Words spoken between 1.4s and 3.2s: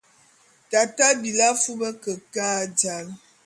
afub kekâ e jāl.